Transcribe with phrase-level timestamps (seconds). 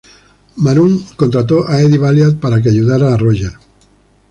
[0.55, 3.53] Maroon contrató a Eddie Valiant para que ayudara a Roger.